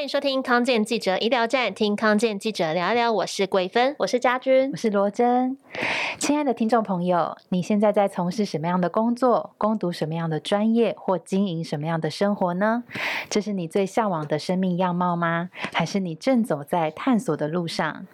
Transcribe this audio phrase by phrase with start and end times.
[0.00, 3.12] 欢迎收听康健记者医疗站，听康健记者聊一聊。
[3.12, 5.58] 我是桂芬，我是家君，我是罗真。
[6.18, 9.50] 亲爱的听众朋友，你现在在从事什么样的工作？
[9.58, 10.96] 攻读什么样的专业？
[10.98, 12.82] 或经营什么样的生活呢？
[13.28, 15.50] 这是你最向往的生命样貌吗？
[15.74, 18.06] 还是你正走在探索的路上？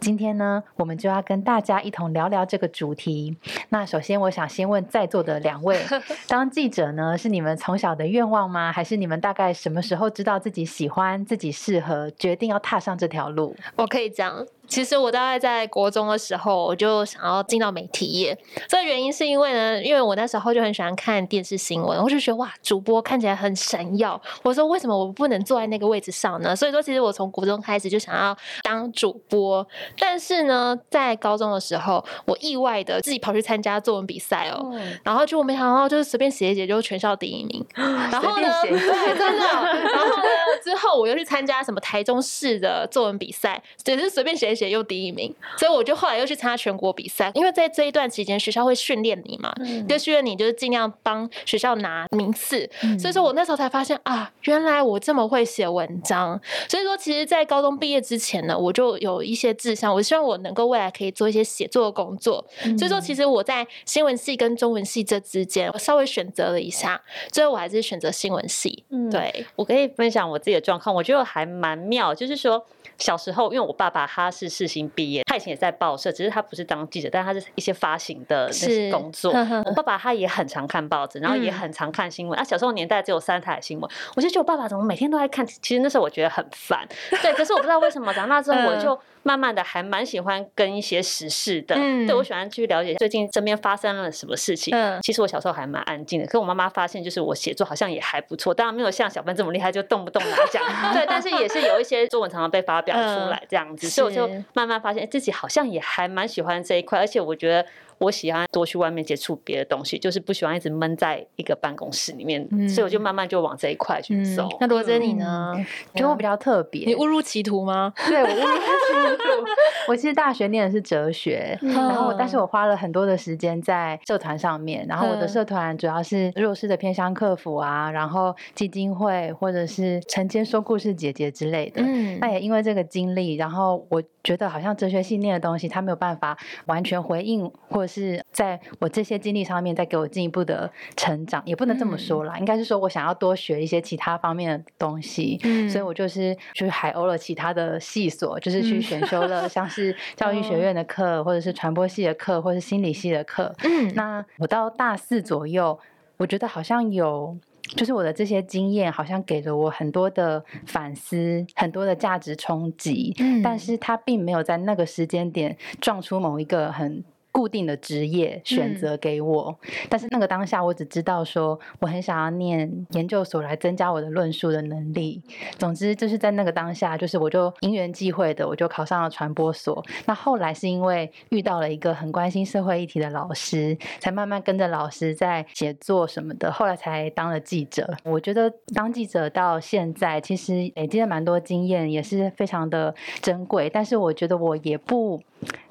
[0.00, 3.36] 今天呢，我们就要跟大家一同聊聊这个主题。
[3.70, 5.78] 那首先，我想先问在座的两位：
[6.28, 8.72] 当记者呢，是你们从小的愿望吗？
[8.72, 13.54] 还是你们大概什么时候知道自己喜欢、自己适合，决定要踏上这条路？
[13.76, 14.46] 我可以讲。
[14.68, 18.36] 其实我大概在国中的时候，我就想要进到媒体业。
[18.68, 24.20] 这个原因是因为呢，因为我那时候就很喜欢看电视新闻，我就觉得哇，主播看起来很闪耀。
[24.42, 26.54] 我说为什么我不能坐在那个位置上呢？
[26.54, 29.66] 所以说，其实我从国中开始就想要当主播。
[29.98, 34.70] 但是呢，在高中的时候，我意外的自己跑去参加作文比赛哦，
[35.02, 37.64] 然后就我没想到就是随便写一写就全校第一名。
[37.74, 39.44] 然后呢，对，真的。
[39.44, 40.22] 然后呢，
[40.62, 44.68] 之后我又去参加什么台中市的作文比赛，只是随便写一。
[44.68, 47.32] 又第一名，所以我就后来又去参加全国比赛。
[47.34, 52.68] 因为在这一段期间，学校会训练你嘛，嗯、就训练你就是尽量帮学校拿名次。
[52.82, 56.38] 嗯、所以说我那时候才发现啊，原来我这么会写文章。
[56.68, 62.44] 所以说，其实，在高中毕业之前呢，我就有一些志向，我希望我能够未来可以做一些写作的工作。
[62.64, 67.00] 嗯、所以说，其实我在新闻系跟中文系这之间，我稍微选择了一下，
[67.32, 68.84] 最后我还是选择新闻系。
[68.90, 72.62] 嗯、对，我可以分享我自己的状况，我觉得还蛮妙，就是说。
[72.98, 79.32] 小时候，因为我爸爸他是世新毕业，他以前也在报社，只是他不是当记者，但他是一些发行的那些工作。
[79.32, 82.38] 呵呵，我爸爸他也很常看报纸，然后也很常看新闻。
[82.38, 85.46] 嗯、啊，小时候年代只有三台新闻，我就觉得我爸爸怎么每天都在看？
[85.46, 86.86] 其实那时候我觉得很烦。
[87.22, 88.98] 对，可是我不知道为什么长大之后我 就。
[89.24, 94.74] 慢慢的还蛮喜欢跟一些时事的，嗯、对，我喜欢去了解最近身边发生了什么事情。
[94.74, 100.62] 嗯，其实我小时候还蛮安静的，可是我妈妈发现就是我写作好像也还不错，当然没有像小芬这么厉害，就动不动拿奖。
[100.94, 107.64] 对，但是也是有一些作文常常被发表出来这样子，嗯、所以我就慢慢发现自己好像也还蛮喜欢这一块，而且我觉得。
[107.98, 114.48] 我喜欢多去外面接触别的东西，就是不喜欢一直闷在一个办公室里面，嗯、所以我就慢慢就往这一块去走。
[114.52, 115.52] 嗯、那罗珍你呢？
[115.94, 117.92] 觉得我比较特别，你误入歧途吗？
[118.06, 119.48] 对，我误入歧途。
[119.88, 131.82] 我其实大学念的是哲学，嗯、然后但是我花了很多的时间在社团上面，然后我的社团主要是弱势的偏乡客服啊，然后基金会或者是晨间说故事姐姐之类的。
[131.82, 136.36] 嗯，那也因为这个经历，然后我觉得好像哲学系念的东西，它没有办法
[136.66, 137.87] 完全回应或。
[137.88, 153.54] 是在我这些经历上面，再给我进一步的成长，也不能这么说啦，嗯、应该是说我想要多学一些其他方面的东西，嗯、所以我就是去海鸥了其他的系所，就是去选修了像是 教育学院的课，嗯、或者是传播系的课，或者是心理系的课。
[153.64, 155.78] 嗯，那我到大四左右，
[156.18, 157.36] 我觉得好像有，
[157.76, 167.02] 就是我的这些经验，好像给了我很多的反思，很多的价值冲击，嗯、但是它并没有在那个时间点撞出某一个很。
[167.38, 175.22] 固定的职业选择给我，嗯、但是那个当下，我只知道说我很想要念研究所来增加我的论述的能力。
[175.56, 179.80] 总之，就是在那个当下，就是我就因缘际会的，我就考上了传播所。
[180.06, 186.50] 那后来是因为遇到了一个很关心社会议题的老师，才慢慢跟着老师在写作什么的。
[186.50, 187.88] 后来才当了记者。
[188.02, 193.70] 我觉得当记者到现在，其实累积了蛮多经验，也是非常的珍贵。
[193.70, 195.22] 但是我觉得我也不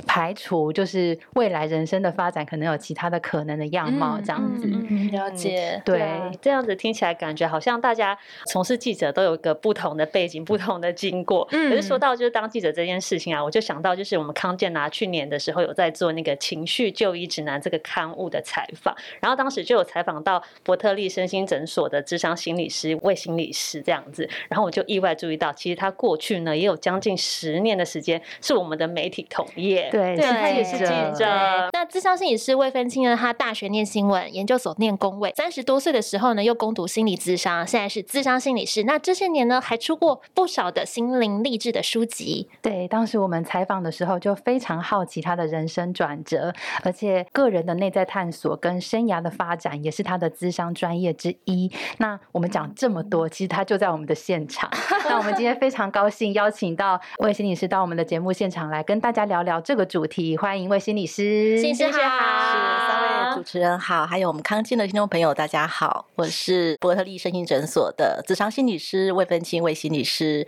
[0.08, 1.58] 排除，就是未来。
[1.68, 5.82] 人生的发展可能有其他的可能的样貌，这样子、嗯嗯、了解。
[5.84, 11.46] 对，对，这样子听起来感觉好像大家从事记者都有一个不同的背景、不同的经过。
[11.52, 30.86] 嗯，可是说到就是当记者这件事情啊，我就想到就是我们康健拿去年的时候有在做那个情绪就医指南这个刊物的采访，然后当时就有采访到伯特利身心诊所的智商心理师魏心理师这样子，然后我就意外注意到，其实他过去呢也有将近十年的时间是我们的媒体同业，对，对，他也是记
[31.18, 31.26] 者。
[31.74, 33.16] 那智商心理师魏芬清呢？
[33.18, 38.84] 他大学念新闻，研究所念工位，三十多岁的时候呢，又攻读心理咨商，现在是智商心理师。
[38.84, 42.48] 那这些年呢，还出过不少的心灵励志的书籍。
[42.62, 46.54] 对，当时我们采访的时候，就非常好奇他的人生转折，
[46.84, 51.72] 而且个人的内在探索跟生涯的发展，也是他的咨商专业之一。
[51.98, 54.70] 那我们讲这么多，其实他就在我们的现场。
[55.10, 60.36] 那我们今天非常高兴邀请到魏心理师到我们的节目现场来跟大家聊聊这个主题。
[60.36, 61.58] 欢迎魏心理师。
[61.58, 70.46] 心理师好，是三位主持人好，还有我们康健的听众朋友，大家好，我是伯特利身心诊所的咨商心理师魏芬清魏心理师。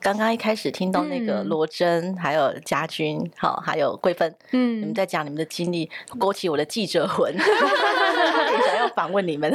[0.00, 9.52] 刚刚一开始听到那个罗真，还有家君，好，还有桂芬，嗯，你们在讲你们的经历，勾起我的记者魂， 也想要访问你们。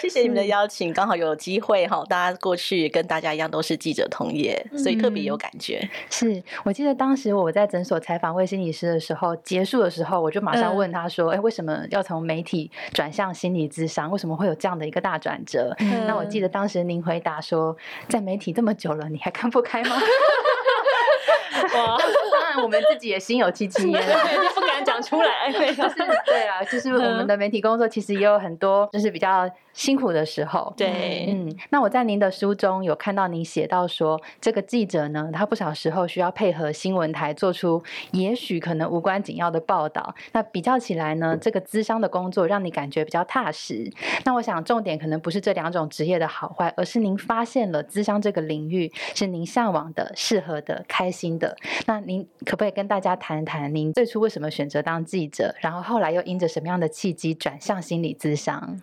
[0.00, 5.78] 谢谢你们的邀请，刚好有机会哈，大家过去跟大家一样都是记者同业，所以特别有感觉。
[5.84, 14.10] 嗯、是我记得当时我在诊所采访魏心理师的时候，结束的时候我就马上问他说：“哎、嗯，为什么要从媒体转向心理咨商？
[14.10, 17.76] 为什么会有这样的一个大转折？”嗯、那我记得当时您回答说
[18.08, 19.96] ：“在媒体这么久了，你还看不开吗？”
[22.50, 24.02] 然我们自己也心有戚戚焉，
[24.54, 25.50] 不敢讲出来。
[25.52, 25.94] 就是
[26.26, 29.48] 对啊，就是我们的媒体工作其实也有很多，就是比较。
[29.72, 37.80] 辛苦的时候，对，嗯，那我在您的书中有看到您写到说，这个记者呢，他不少时候需要配合新闻台做出
[38.10, 40.12] 也许可能无关紧要的报道。
[40.32, 43.88] 那比较起来呢，这个资商的工作让你感觉比较踏实。
[44.24, 51.56] 那我想重点可能不是这两种职业的好坏，而是您发现了资商这个领域是您向往的、适合的、开心的。
[51.86, 58.80] 那您可不可以跟大家谈谈，您最初为什么选择当记者，然后后来又因着什么样的契机转向心理咨商？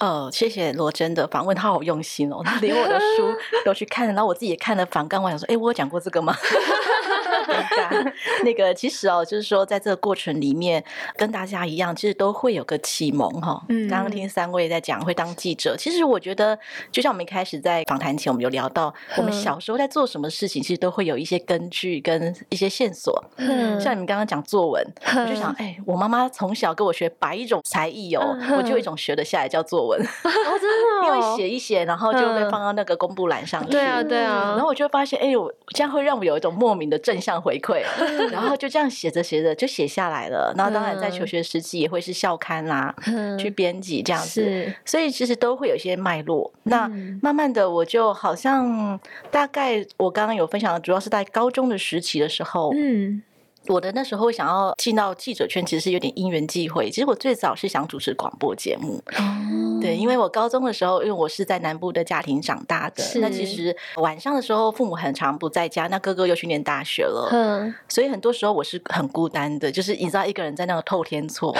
[0.00, 3.32] 哦，谢谢罗真的访问，他好用心哦，他连我的书
[3.64, 6.34] 都去看，然后我自己也看了访纲，我想说，哎，我有讲过这个吗？
[8.44, 10.82] 那个其实哦，就是说，在这个过程里面，
[11.16, 13.62] 跟大家一样，其实都会有个启蒙哈。
[13.68, 16.58] 嗯，刚刚听三位在讲会当记者，其实我觉得，
[16.90, 23.24] 就像我们一开始在访谈前，我们有聊到，我们小时候在做什么事情，其实都会有一些根据跟一些线索。
[23.36, 24.84] 嗯，像你们刚刚讲作文，
[25.16, 30.00] 我就想，哎，我妈妈从小跟我学百一种才艺哦，我就有一种学得下来叫作文。
[30.24, 33.70] 哦，真的，因为写一写，然后就会放到那个公布栏上去。
[33.70, 34.52] 对啊，对啊。
[34.56, 37.82] 然后我就发现，哎，我这样会让我有一种莫名的正向回馈。
[38.30, 40.52] 然后就这样写着写着就写下来了。
[40.56, 42.94] 然后当然在求学时期也会是校刊啦，
[43.38, 44.72] 去编辑这样子。
[44.84, 46.52] 所以其实都会有一些脉络。
[46.64, 46.88] 那
[47.22, 48.98] 慢慢的我就好像
[49.30, 52.72] 大概我刚刚有分享的，主要是在高中的时期的时候。
[52.74, 53.22] 嗯。
[53.68, 56.90] 我的那时候想要进到记者圈，其实是有点因缘际会。
[56.90, 71.54] 其实我最早是想主持广播节目，哦、对，因为我高中的时候，因为我是在南部的家庭长大的，是那其实晚上的时候父母很常不在家，那哥哥又去念大学了，嗯，所以很多时候我是很孤单的，就是你知道一个人在那个透天厝，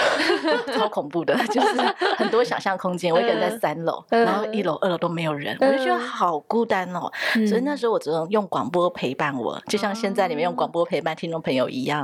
[0.74, 1.68] 超恐怖的，就是
[2.16, 3.12] 很多想象空间。
[3.12, 7.10] 我一个人在三楼，嗯、然后一楼、二楼都没有人，嗯、我就觉得好孤单哦。
[7.34, 11.97] 嗯、所以那时候我只能用广播陪伴我，就像现在你们用广播陪伴听众朋友一样。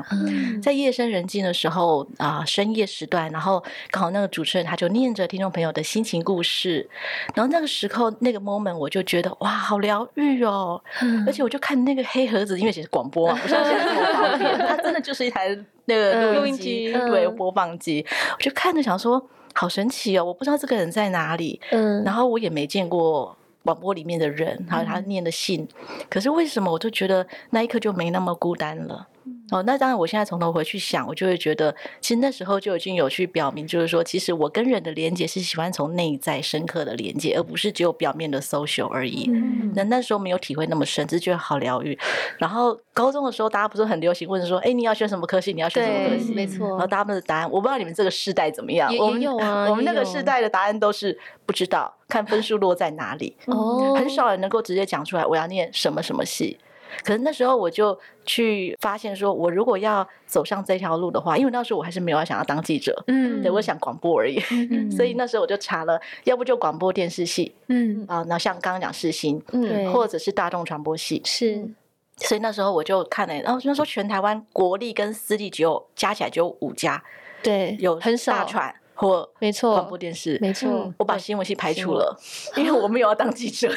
[0.62, 6.88] 在夜深人静的时候啊、呃，深夜时段，然后刚好那个主持人他就念着听众朋友的心情故事，
[7.34, 18.04] 然后那个时候那个 moment 我就觉得哇，好疗愈哦，嗯、而且我就看那个黑盒子，因为其实广播啊，不像现在这么方便，它真的就是一台那个录音机，嗯、对，播放机，
[18.36, 19.24] 我就看着想说，
[19.54, 23.36] 好神奇哦，我不知道这个人在哪里，嗯，然后我也没见过。
[23.64, 29.08] 广播里面的人，还有他念的信，嗯、可是为什么我就觉得那一刻就没那么孤单了？
[29.50, 39.28] 嗯、哦，那当然，我现在从头回去想，我就会觉得，其实那时候就已经有去表明，就是说，其实我跟人的连接是喜欢从内在深刻的连接，而不是只有表面的 social 而已。
[39.30, 41.98] 嗯，那那时候没有体会那么深，只是觉得好疗愈。
[42.38, 45.52] 然后高中的时候，大家不是很流行问说，哎，你要选什么科系？
[45.52, 46.34] 你要选什么科系？
[46.34, 46.68] 没错。
[46.70, 48.90] 然后大家们的答案，我不知道你们这个世代怎么样。
[48.98, 51.94] 我们有啊，我们那个世代的答案都是不知道。
[52.06, 56.58] 看分数落在哪里，哦，很少人能够直接讲出来我要念什么什么系。
[57.02, 64.40] 可是那时候我就去发现，说我如果要走上这条路的话，因为那时候我还是没有想要当记者，嗯，对，我想广播而已。
[64.50, 71.68] 嗯、 所以那时候我就查了，要不就广播电视系，嗯啊，那像刚刚讲世新，嗯，或者是大众传播系，是。
[72.16, 77.02] 所以那时候我就看了，然后那时候全台湾国立跟私立只有加起来只有五家，
[77.42, 78.74] 对，有很少大传。
[78.94, 82.16] 或没错，广播电视没错，我把新闻系排除了，
[82.56, 83.68] 因为我没有要当记者。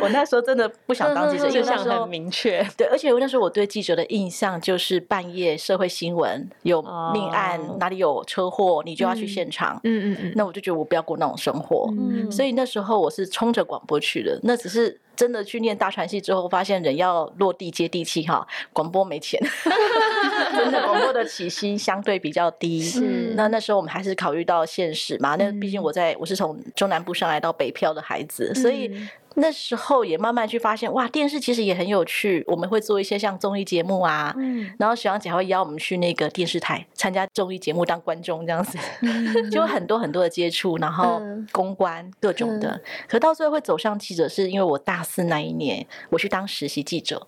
[0.00, 2.64] 我那时候真的不想当记者，印象很明确。
[2.76, 6.80] 对，而且我那时候我对记者的印象就是半夜社会新闻有
[7.12, 9.80] 命案，哪里有车祸，你就要去现场。
[9.84, 10.32] 嗯嗯嗯。
[10.36, 14.38] 那我就觉得我不要过那种生活，嗯所以那时候我是冲着广播去的。
[14.42, 14.98] 那只是。
[15.20, 19.38] 真的去念大传系之后，发现人要落地接地气哈，广播没钱，
[20.56, 22.80] 真的广播的起薪相对比较低。
[22.80, 28.90] 是，那那时候我们还是考虑到现实嘛，那毕竟我在我是从中南部上来到北漂的孩子，所以。
[29.36, 32.44] 那时候也慢慢去发现，哇，电视其实也很有趣。
[32.48, 41.22] 我们会做一些像综艺节目啊，嗯，然后小杨姐还会邀我们去那个电视台参加综艺节目当观众这样子，嗯、 就很多很多的接触，然后
[41.52, 42.70] 公关各种的。
[42.70, 47.26] 嗯、可到最后会走上记者，是因为我大四那一年我去当实习记者。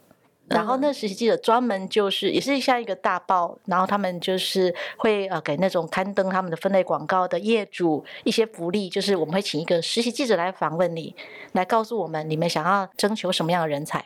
[0.48, 11.14] 然后那实习记者专门就是也是像一个大报，然后他们就是会呃给那种刊登他们的分类广告的业主一些福利，就是我们会请一个实习记者来访问你，
[11.52, 14.04] 来告诉我们你们想要征求什么样的人才。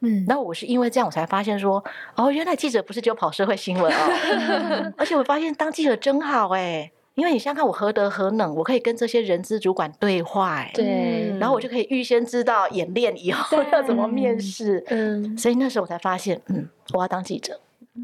[0.00, 1.82] 嗯，那我是因为这样我才发现说，
[2.14, 6.92] 哦，原来记者不是只有跑社会新闻哦， 而且我发现当记者真好哎。
[7.18, 17.60] 因为你想想看，我何德何能，我可以跟这些人资主管对话，欸，对，然后我就可以预先知道演练以后要怎么面试，嗯，所以那时候我才发现，嗯，我要当记者，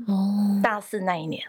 [0.08, 1.42] 哦，大四那一年。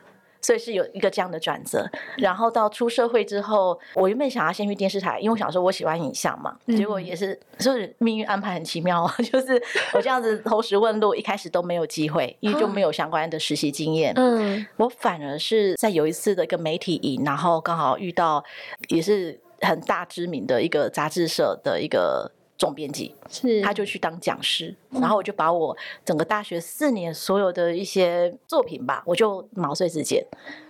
[0.45, 9.59] 所以是有一个这样的转折，然后到出社会之后，我原本想要先去电视台，因为我想说我喜欢影像嘛，结果也是，就是命运安排很奇妙啊， 就是
[9.95, 14.13] 我这样子投石问路，一开始都没有机会，因为就没有相关的实习经验。
[14.15, 18.43] 嗯，我反而是在有一次的一个媒体营，然后刚好遇到
[18.89, 22.31] 也是很大知名的一个杂志社的一个。
[22.57, 30.25] 总编辑是，他就去当讲师，然后我就把我整个大学四年所有的一些作品吧，我就毛遂自荐。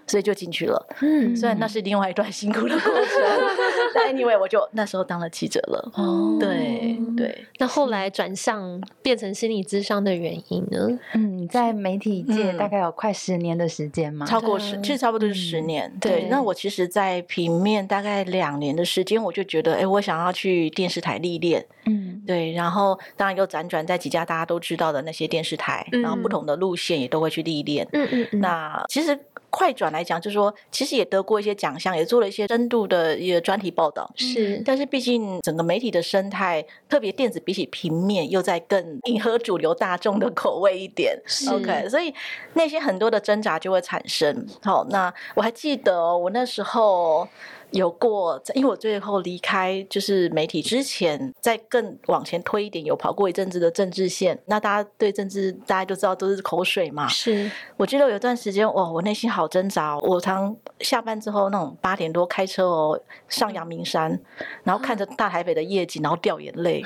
[0.07, 3.21] 所以就进去了，嗯，虽然那是另外一段辛苦的过程，
[3.93, 5.91] 但 anyway 我就那时候当了记者了。
[5.95, 7.45] 哦，对对。
[7.57, 10.99] 那后来转向变成心理咨商的原因呢？
[11.13, 15.91] 嗯，在媒体界大概有快十年的时间嘛，超过十，其实差不多是十年。
[15.99, 21.65] 对，那我其实，在平面大概两年的时间，我就觉得，哎，我想要去电视台历练。
[21.85, 27.87] 嗯，对，然后当然又辗转在几家大家都知道的那些电视台，然后不同的路线也都会去历练。
[27.93, 28.39] 嗯嗯。
[28.39, 29.17] 那其实。
[29.55, 34.11] 快转来讲，就是说，其实也得过一些奖项，也做了一些深度的一个专题报道。
[34.17, 41.17] 是，但是毕竟整个媒体的生态，特别电子比起平面，又在更迎合主流大众的口味一点。
[41.25, 42.13] 是 OK，所以
[42.55, 44.45] 那些很多的挣扎就会产生。
[44.61, 47.25] 好，那我还记得、哦、我那时候。
[47.71, 54.39] 有过，因为我最后离开就是媒体之前，在更往前推一点，有跑过一阵子的政治线。
[54.45, 57.07] 那大家对政治，大家都知道都是口水嘛。
[57.07, 59.97] 是，我记得有段时间，哇，我内心好挣扎。
[59.99, 64.19] 我常下班之后那种八点多开车哦，上阳明山，
[64.63, 66.81] 然后看着大台北的夜景，然后掉眼泪，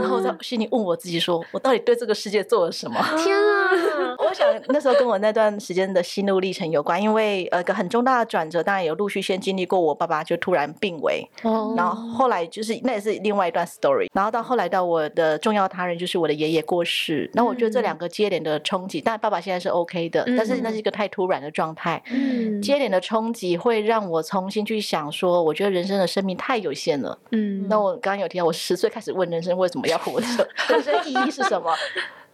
[0.00, 3.00] 然后在心里问我自己说，我到底对这个世界做了什么？
[3.16, 4.16] 天啊！
[4.34, 9.94] 我想那时候跟我那段时间的心路历程有关，因为呃，一个很重大的转折，当然有陆续先经历过我。
[9.94, 11.78] 爸爸就突然病危，oh.
[11.78, 31.72] 然后后来就是那也是另外一段 story，然后到后来到我的重要他人就是我的爷爷过世，那我觉得这两个接连的冲击，但爸爸现在是 OK 的，但是那是一个太突然的状态，嗯，接连的冲击会让我重新去想说，我觉得人生的生命太有限了，嗯，那我刚刚有提到，我十岁开始问人生为什么要活着， 人生意义是什么？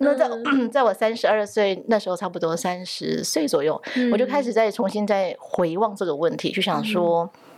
[0.03, 0.27] 那在
[0.73, 3.79] 在我三十二岁那时候，差不多三十岁左右，
[4.11, 7.31] 我就开始再重新再回望这个问题，就想说。
[7.35, 7.50] 嗯，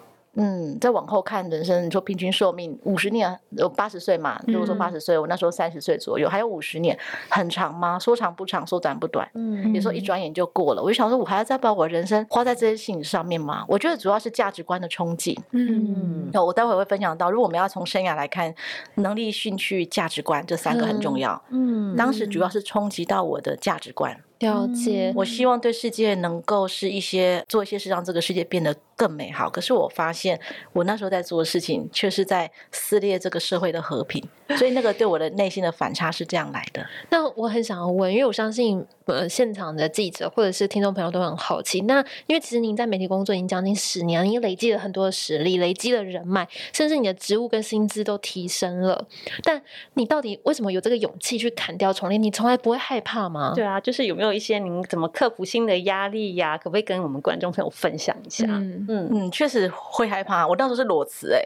[0.81, 4.41] 再往后看人生，你说平均寿命五十年，有八十岁嘛？
[4.47, 6.99] 如果说八十岁，我那时候三十岁左右，还有五十年，
[7.29, 7.99] 很长吗？
[7.99, 9.29] 说长不长，说短不短。
[9.35, 10.83] 嗯，有时候一转眼就过了。
[10.83, 13.65] 我就想说，我还要再把我人生花在这些事情上面吗？
[13.69, 15.39] 我觉得主要是价值观的冲击。
[15.51, 18.55] 嗯，那我待会会分享到，如果我们要从生涯来看，
[18.95, 21.43] 能力、兴趣、价值观这三个很重要。
[21.51, 24.19] 嗯，当时主要是冲击到我的价值观。
[24.43, 29.49] 了解，我希望对世界能够是一些做一些事，让这个世界变得更美好。
[29.49, 30.39] 可是我发现，
[30.73, 34.23] 我那时候在做的事情，却是在撕裂这个社会的和平。
[34.59, 36.85] 所以那个对我的内心的反差是这样来的。
[37.09, 41.81] 那我很想要问，因为我相信呃现场的记者或者是听众朋友都很好奇。
[41.83, 49.07] 那因为其实您在媒体工作已经将近十年，您累积了很多的实力，累积了人脉，甚至你的职务跟薪资都提升了。
[49.43, 49.61] 但
[49.95, 52.23] 你到底为什么有这个勇气去砍掉重练？
[52.23, 53.53] 你从来不会害怕吗？
[53.55, 56.57] 对啊，就是有没有一些您怎么克服新的压力呀？
[56.57, 58.45] 可不可以跟我们观众朋友分享一下？
[58.49, 60.47] 嗯嗯嗯，确实会害怕。
[60.47, 61.43] 我当时是裸辞哎，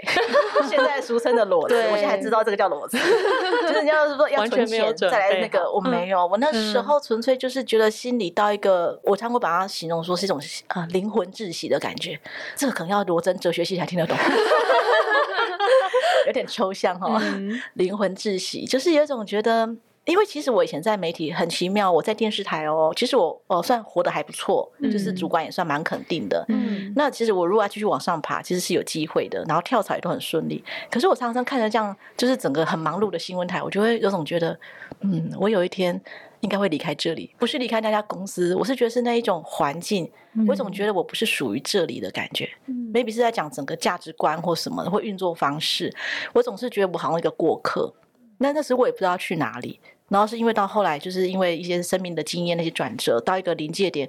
[0.68, 2.96] 现在俗称的裸辞，对我现在还知道这个叫裸辞。
[3.66, 12.18] 就是你要是说要存钱再来那个，我没有，我那时候纯粹就是觉得心里到一个，我常会把它形容说是一种啊灵魂窒息的感觉。
[12.54, 14.16] 这个可能要罗真哲学系才听得懂，
[16.26, 17.20] 有点抽象哈。
[17.74, 19.76] 灵魂窒息就是有一种觉得。
[20.06, 26.44] 因为其实我以前在媒体很奇妙，我在电视台哦，其实我哦算活得还不错，就是主管也算蛮肯定的。
[26.48, 30.62] 嗯，那其实我如果要继续往上爬，其实是有机会的，然后跳槽也都很顺利。
[30.92, 34.56] 可是我常常看着这样，就是整个很忙碌的新闻台，我就会有种觉得，
[35.00, 36.00] 嗯，我有一天
[36.46, 40.08] 应该会离开这里，不是离开那家公司，我是觉得是那一种环境，
[40.46, 42.48] 我总觉得我不是属于这里的感觉。
[42.66, 45.92] 嗯，maybe 是在讲整个价值观或什么的或运作方式，
[46.32, 47.92] 我总是觉得我好像一个过客。
[48.38, 49.80] 那那时候我也不知道去哪里。
[50.08, 54.08] 然后是因为到后来，就是因为一些生命的经验，那些转折到一个临界点，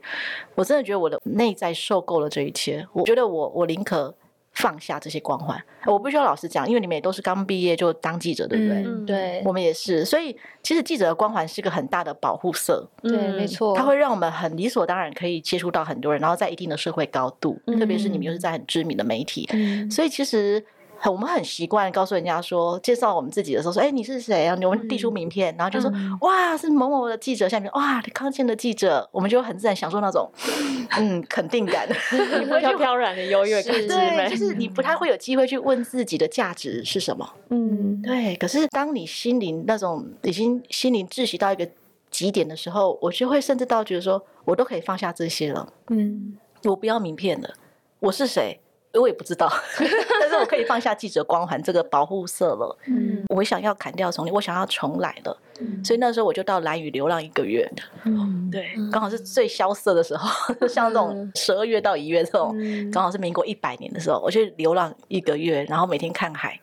[0.53, 2.87] 我真的觉得我的内在受够了这一切。
[2.93, 4.15] 我觉得我我宁可
[4.57, 5.59] 放下这些光环。
[5.85, 8.83] 我不需要老实讲，因为你们也都是刚毕业就当记者，对不对？
[8.83, 9.41] 嗯，对。
[9.45, 12.87] 我们也是，所以其实记者的光环是一个很大的保护色。
[13.01, 13.75] 对，没错。
[13.75, 19.47] 它会让我们很理所当然可以接触到很多人，然后在一定的社会高度，特别是你们又是在很知名的媒体，
[19.89, 20.65] 所以其实。
[20.99, 24.57] 很我们很习惯告诉人家说，介绍我们自己的时候说，哎，你是谁啊？
[24.63, 30.29] 我们递出名片，然后就说，哇，是某某的记者，下面哇，康健的记者，我们就很自然享受那种
[30.97, 31.87] 嗯肯定感，
[32.59, 38.35] 飘飘然的优越感，对，就是你不太会有机会去问自己的价值是什么，嗯，对。
[38.35, 41.67] 可是当你心灵那种已经心灵窒息到一个
[42.09, 47.53] 极点的时候，我就会甚至到觉得说，我都可以放下这些了，嗯，我不要名片了，
[47.99, 48.59] 我是谁？
[48.97, 49.51] 我也不知道，
[50.19, 52.77] 但是我可以放下记者光环这个保护色了。
[52.87, 55.37] 嗯，我想要砍掉重练，我想要重来了。
[55.59, 57.69] 嗯，所以那时候我就到蓝屿流浪一个月。
[58.05, 60.29] 嗯，对，刚好是最萧瑟的时候，
[60.67, 62.55] 像这种十二月到一月这种，
[62.91, 66.59] 刚好是民国一百年的时候，我去流浪一个月，然后每天看海。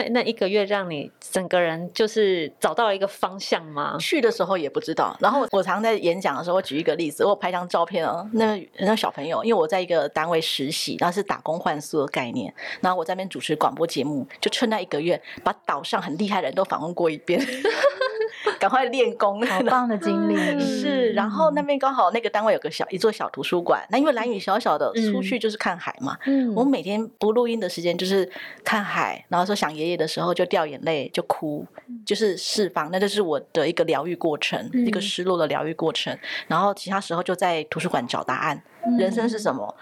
[0.00, 3.96] 那那一个月让你整个人就是找到一个方向吗？
[4.00, 5.14] 去的时候也不知道。
[5.20, 17.40] 然后我常在演讲的时候，我举一个例子，我拍张照片哦，那那小朋友，因为我在一个单位实习，然后是打工换宿的概念，然后我在那边主持广播节目，就趁那一个月，把岛上很厉害的人都访问过一遍。
[18.58, 21.12] 赶快练功，好棒的经历是。
[21.12, 26.16] 然后那边刚好那个单位有个小一座小图书馆，那因为蓝屿小小的，出去就是看海嘛。
[26.26, 28.28] 嗯，我每天不录音的时间就是
[28.64, 31.66] 看海，然后说想爷爷的时候就掉眼泪就哭，
[32.06, 36.16] 就是释放，那就是我的一个疗愈过程，一个失落的疗愈过程。
[36.46, 38.62] 然后其他时候就在图书馆找答案，
[38.98, 39.74] 人生是什么？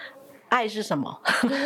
[0.48, 1.20] 爱是什么？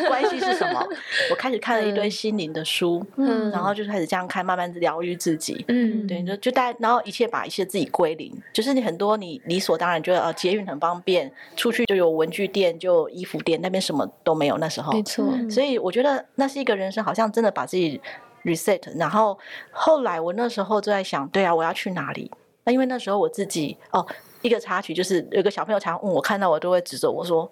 [0.08, 0.86] 关系是什么？
[1.30, 18.00] 我开始看了一堆心灵的书，嗯，然后就开始这样看，慢慢疗愈自己，嗯，对，就就带，然后一切把一切自己归零，就是你很多你理所当然觉得啊，捷运很方便，出去就有文具店，就衣服店，那边什么都没有，那时候没错，所以我觉得那是一个人生，好像真的把自己
[18.44, 18.80] reset。
[18.96, 19.38] 然后
[19.70, 22.30] 后来我那时候就在想，对啊，我要去哪里？
[22.64, 24.06] 那因为那时候我自己哦，
[24.40, 27.50] 一个插曲就是有个小朋友常问我，看到我都会指着我说。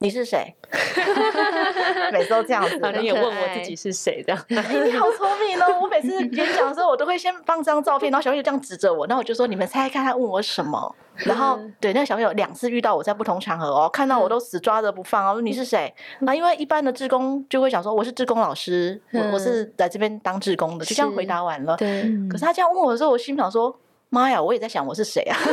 [0.00, 0.54] 你是谁？
[2.12, 4.44] 每次都这样子，反正也问我自己是谁这样。
[4.48, 4.56] 你
[4.92, 5.80] 好聪明哦！
[5.82, 10.94] 我每次演讲的时候，我都会先放张照片，然后小朋友这样指着我，那我就说：“你们猜猜看，他问我什么？”
[11.26, 15.32] 然后对那个小朋友两次遇到我在不同场合哦，看到我都死抓着不放哦。
[15.32, 15.92] 说你是谁？
[16.20, 21.76] 那因为一般的志工就会想说：“我是志工老师，我我是来这边当志工的。”就这样回答完了。
[21.76, 22.08] 对。
[22.30, 23.76] 可是他这样问我的时候，我心想说
[24.10, 24.40] ：“妈呀！
[24.40, 25.36] 我也在想我是谁啊。”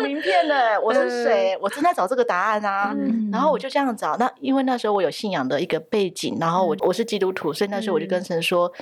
[0.00, 1.56] 名片的，我是谁？
[1.60, 2.94] 我正在找这个答案啊。
[3.30, 4.16] 然后我就这样找。
[4.16, 8.72] 那因为那时候我有信仰的一个背景，然后我我是基督徒，所以那时候我就跟神说：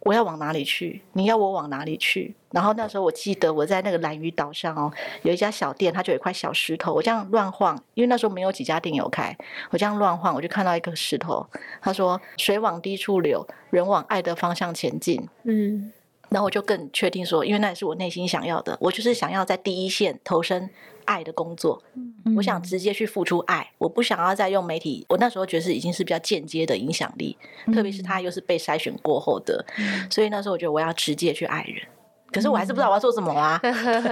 [0.00, 1.02] 我要往哪里去？
[1.12, 2.34] 你要我往哪里去？
[2.52, 4.90] 然后那时候我记得我在那个蓝屿岛上哦，
[5.22, 6.94] 有一家小店，它就有一块小石头。
[6.94, 9.36] 我这样乱晃，因为那时候没有几家店有开。
[9.70, 11.46] 我这样乱晃，我就看到一个石头。
[11.82, 15.28] 他说：水往低处流，人往爱的方向前进。
[15.44, 15.92] 嗯。
[16.28, 20.68] 然后我就更确定说，因为那也是我内心想要的，我就是想要在第一线投身
[21.04, 21.82] 爱的工作。
[21.94, 25.06] 嗯，我想直接去付出爱，我不想要再用媒体。
[25.08, 27.36] 我那时候觉得是已经是比较间接的影响力，
[27.66, 31.86] 嗯、特别是他又是被筛选过后的，嗯、所以那时候我觉得我要直接去爱人。
[32.32, 33.60] 可是我还是不知道我要做什么啊，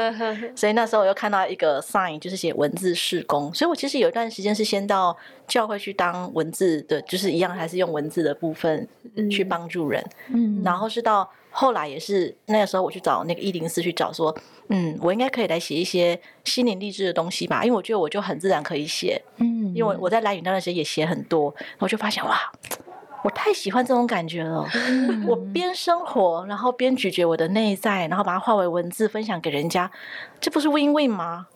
[0.55, 3.53] 所以那时候我又看到一个 sign，就是写文字事工。
[3.53, 5.15] 所以我其实有一段时间是先到
[5.47, 8.89] 教会去当文字的，就是一样还是用文字的部分
[9.31, 10.03] 去帮助人。
[10.29, 14.35] 嗯，然后是到后来也是那个时候我去找那个一零四去找说，
[14.69, 19.21] 嗯，我应该可以来写一些心灵励志的东西吧，因为我觉得我就很自然可以写。
[19.37, 22.39] 嗯，因为我在兰屿那段时间也写很多，我就发现哇。
[23.25, 24.69] 我太喜欢这种感觉了。
[25.27, 29.91] 我边生活，然后边咀嚼我的内在，然后把它化为文字分享给人家，
[30.39, 31.47] 这不是 win win 吗？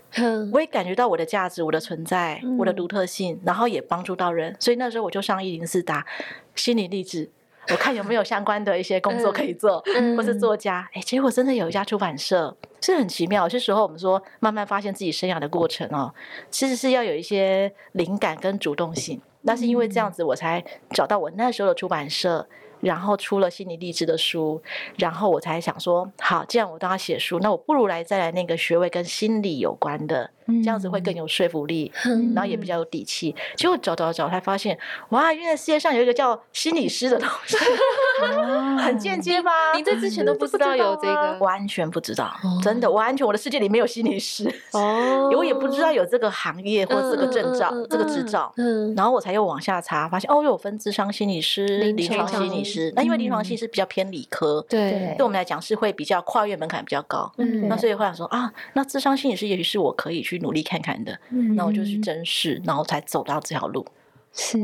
[0.51, 4.57] 我也感觉到我的价值、我的存在、我的独特性，然后也帮助到人。
[4.59, 6.07] 所以那时候我就上一零四打
[6.55, 7.31] 心理励志，
[7.69, 9.85] 我看有没有相关的一些工作可以做，
[10.17, 10.89] 或是作家。
[10.95, 13.43] 哎，结果真的有一家出版社，是很奇妙。
[13.43, 16.15] 有些时候我们说慢慢发现自己生涯的过程哦，
[16.51, 19.21] 其实是要有一些灵感跟主动性。
[19.43, 22.47] 那是因为这样子，我才找到我那时候的出版社，
[22.81, 24.61] 然后出了心理励志的书，
[24.97, 30.31] 然后我才想说，好，既然我都要写书，那我不如来再来那个学位跟心理有关的。
[30.65, 31.93] 这样子会更有说服力，
[32.35, 33.37] 然后也比较有底气。
[33.55, 34.79] 结果找找找，才发现
[35.11, 37.55] 哇，原来世界上有一个叫心理师的东西，
[38.79, 39.51] 很间接吧？
[39.77, 48.53] 你在之前都不知道有这个，完全不知道，真的完全我的世界里没有心理师哦， 我也不知道有这个行业或这个证照、这个执照。
[48.57, 52.91] 嗯，然后我才又往下查，发现哦，有分智商心理师、临床心理师。
[52.97, 57.31] 那因为临床系是比较偏理科，对，对我们来讲是会比较跨越门槛比较高。
[57.37, 60.39] 嗯，那所以会想说啊，那智商心理师也许是我可以去。
[60.39, 61.19] 努力看看的，
[61.57, 63.85] 那我就去甄试，然后才走到这条路。
[64.33, 64.59] 是，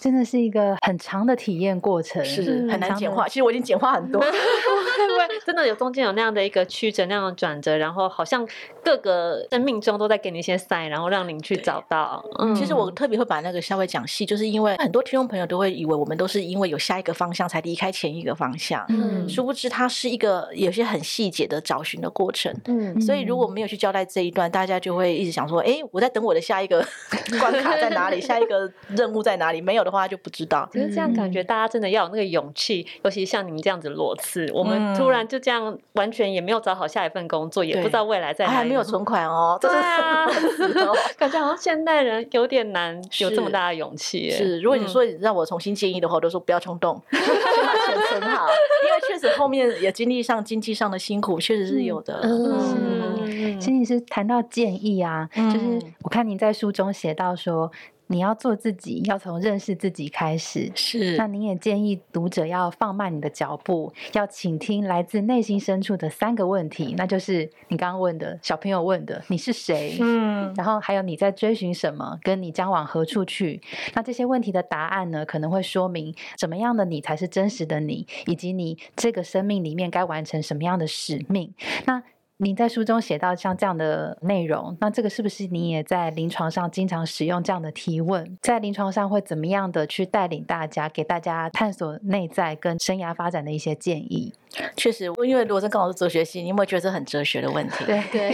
[0.00, 3.26] 真的是一个很长的体验过程，是很难简化。
[3.26, 4.30] 其实我已经简化很多，对
[5.08, 5.40] 不对？
[5.46, 8.46] 真的有中间有那样的一个曲折，那样的转折，然后好像
[8.82, 12.24] 各个生命中都在给你一些 sign，然后让您去找到。
[12.38, 26.84] 嗯，其实我特别会把那个稍微讲细，就是因为很多听众朋友都会以为我们都是因为有下一个方向才离开前一个方向，嗯，殊不知它是一个有些很细节的找寻的过程，嗯，所以如果没有去交代这一段，大家就会一直想说，哎，我在等我的下一个
[27.40, 29.60] 关卡在哪里，下一个任务在哪里？
[29.60, 30.68] 没有的话就不知道。
[30.72, 40.26] 其实这样感觉大家真的要有那个勇气，尤其像你们这样子裸辞，我们突然就这样完全也没有找好下一份工作，也不知道未来在哪里，还没有存款哦，对啊，
[41.16, 44.30] 感觉好像现代人有点难有这么大的勇气。
[44.30, 52.20] 是，如果你说让我重新建议的话，我都说不要冲动，先把钱存好，因为确实后面也经历上经济上的辛苦，确实是有的。
[52.22, 57.70] 嗯，心理师谈到建议啊，就是我看您在书中写到说。
[58.06, 60.70] 你要做自己，要从认识自己开始。
[60.74, 69.96] 是，那您也建议读者要放慢你的脚步，要倾听来自内心深处的三个问题，那就是你刚刚问的小朋友问的：你是谁？
[70.00, 73.60] 嗯，然后还有你在追寻什么，跟你将往何处去？
[73.94, 81.52] 那这些问题的答案呢，可能会说明怎么样的你才是真实的你，以及你这个生命里面该完成什么样的使命。
[81.86, 82.02] 那
[82.38, 88.36] 你在书中写到像这样的内容，那这个是不是你也在临床上经常使用这样的提问？
[88.42, 94.34] 在临床上会怎么样的去带领大家，给大家探索内在跟生涯发展的一些建议？
[94.76, 97.84] 确实，因为罗森刚好是哲学系，你有没有觉得这很哲学的问题？
[97.86, 98.32] 对对。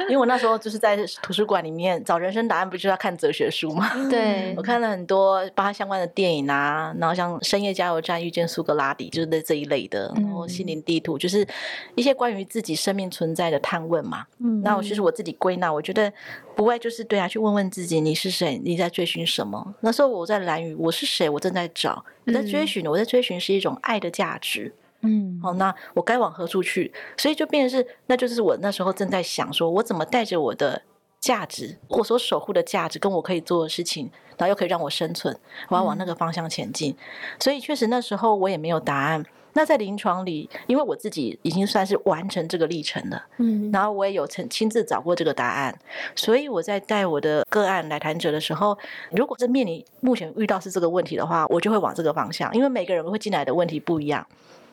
[0.00, 3.90] 因为我那时候就是在图书馆里面找人生答案，不就是要看哲学书吗？
[4.10, 11.46] 对，我看了很多包括相关的电影啊，然后像《深夜加油站遇见苏格拉底》，就是这一类的，然后《心灵地图》，就是
[11.94, 14.26] 一些关于自己生命存在的探问嘛。
[14.38, 16.12] 嗯，那我其实我自己归纳，我觉得
[16.54, 19.74] 不外就是对啊，去问问自己你是谁，你在追寻什么？
[19.80, 21.28] 那时候我在蓝屿，我是谁？
[21.28, 24.72] 我正在找，我在追寻，我在追寻是一种爱的价值。
[25.04, 26.92] 嗯，好，那我该往何处去？
[27.16, 30.82] 所以就变成是，那就是我那时候正在想，说我怎么带着我的
[31.20, 35.36] 价值，我所守护的价值，跟我可以做的事情，然后又可以让我生存，
[35.68, 36.92] 我要往那个方向前进。
[36.92, 36.96] 嗯、
[37.38, 39.24] 所以确实那时候我也没有答案。
[39.56, 45.78] 那在临床里，因为我自己已经算是完成这个历程了，嗯，然后我也有曾亲自找过这个答案，
[46.16, 48.76] 所以我在带我的个案来谈者的时候，
[49.12, 54.26] 如果是面临目前遇到是这个问题的话，我就会往这个方向，因为每个人会进来的问题不一样。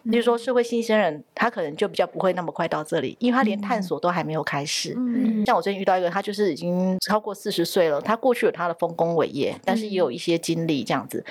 [0.10, 4.96] 比如说，社会新鲜人，他可能就比较不会那么快到这里，因为他连探索都还没有开始。
[4.98, 11.24] 嗯，像我最近遇到一个，他就是已经超过四十岁了，他过去有他的丰功伟业，但是也有一些经历这样子。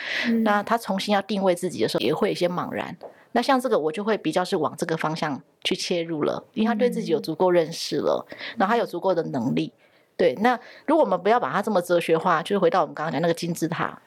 [0.44, 2.96] 那他重新要定位自己的时候，也会有一些茫然。
[3.32, 8.24] 那像这个，我就会比较是往这个方向去切入了，因为他对自己有足够认识了，
[8.56, 9.72] 然后他有足够的能力。
[10.16, 14.00] 对，那如果我们不要把它这么哲学化，就是回到我们刚刚讲那个金字塔，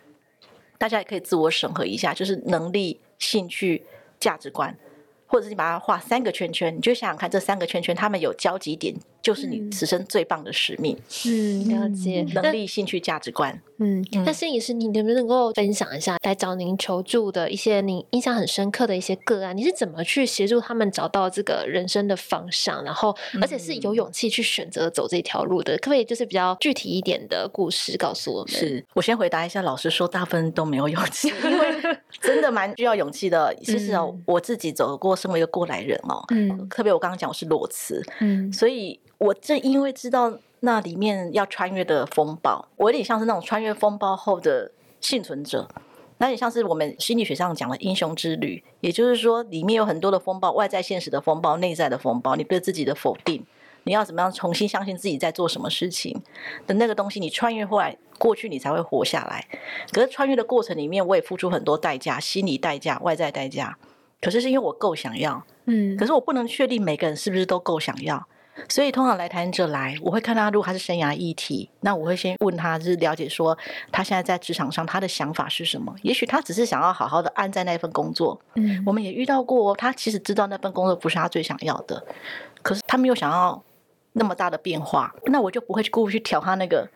[0.77, 3.83] 大家也可以自我审核一下，就是能力、兴趣。
[4.23, 4.73] 价值观，
[5.27, 10.95] 或者是你把它画三个圈圈，你就想想看，这三个圈圈它们有交集点，就是你此生最棒的使命。
[11.25, 12.23] 嗯，了解。
[12.35, 13.59] 能力、兴趣、价值观。
[13.79, 19.57] 嗯，那心理师，你能不能够分享一下来找您求助的一些你印象很深刻的一些个案？
[19.57, 25.75] 你是怎么去协助他们找到这个人生的方向，然后而且是有勇气去选择走这条路的？
[25.77, 28.53] 可不可以就是比较具体一点的故事告诉我们？
[28.53, 31.75] 是我先回答一下，老师说，大部分都没有勇气，因为
[32.21, 33.53] 真的蛮需要勇气的。
[33.63, 40.39] 其实哦，我自己走过，身为一个过来人哦，嗯，特别我刚刚讲我是裸辞，嗯，所以我正因为知道。
[40.65, 45.67] 那里面要穿越的风暴，我有点像是那种穿越风暴后的幸存者，
[46.19, 48.63] 那也像是我们心理学上讲的英雄之旅。
[48.79, 53.45] 也就是说，里面有很多的风暴，外在现实的风暴，内在的风暴，你对自己的否定，
[53.83, 56.21] 你要怎么样重新相信自己在做什么事情
[56.65, 59.45] 的那个东西，你穿越过来，过去你才会活下来。
[59.91, 63.77] 可是穿越的过程里面，我也付出很多代价，心理代价、外在代价。
[64.21, 68.25] 可是是因为我够想要，嗯，可是我不能确定每个人是不是都够想要。
[68.69, 73.57] 所以，通常来谈者来，我会看他，如果他是生涯议题，那我会先问他，就是了解说
[73.91, 75.93] 他现在在职场上他的想法是什么。
[76.03, 78.39] 也许他只是想要好好的安在那份工作。
[78.55, 82.05] 嗯，我们也遇到过，他其实知道那份工作不是他最想要的，
[82.61, 83.63] 可是他没有想要
[84.11, 86.87] 那么大的变化，那我就不会去故意去挑他那个，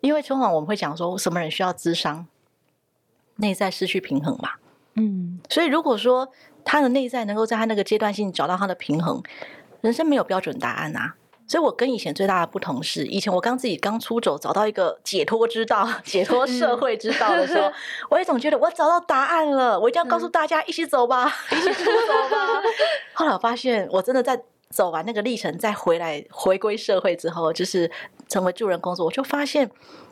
[0.00, 2.26] 因为通常我们会讲说，什么人需要智商？
[3.36, 4.50] 内在失去平衡嘛。
[4.94, 6.28] 嗯，所以如果说
[6.64, 9.22] 他的内在能够在他那个阶段性找到他的平衡。
[9.80, 11.14] 人生没有标准答案啊，
[11.46, 17.70] 所以我跟以前最大的不同是，以前我刚自己刚出走，找到一个解脱之道、解脱社会之道的时候，
[18.10, 22.62] 我也总觉得我找到答案了，我一定要告诉大家一起走吧，一起出走吧。
[23.14, 27.90] 后来我发现，我真的在走完那个历程，再回来回归社会之后，就是
[28.28, 29.68] 成为助人工作，我就发现，